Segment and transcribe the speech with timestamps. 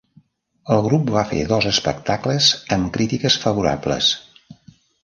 [0.75, 4.15] El grup va fer dos espectacles amb crítiques favorables.